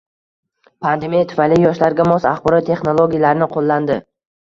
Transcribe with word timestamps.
Pandemiya 0.85 1.27
tufayli 1.35 1.61
yoshlarga 1.67 2.09
mos 2.09 2.27
axborot 2.33 2.69
texnologiyalarini 2.73 3.53
qoʻllandi 3.57 4.05